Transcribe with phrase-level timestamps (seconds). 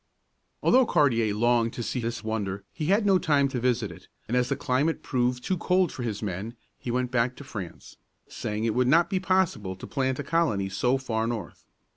[0.63, 4.35] Although Cartier longed to see this wonder, he had no time to visit it, and
[4.35, 8.63] as the climate proved too cold for his men, he went back to France, saying
[8.63, 11.65] it would not be possible to plant a colony so far north.